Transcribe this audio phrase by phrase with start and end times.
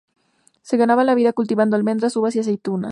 [0.63, 2.79] Se ganaban la vida cultivando almendras, uvas y aceitunas.